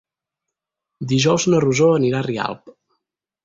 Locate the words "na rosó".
1.51-1.93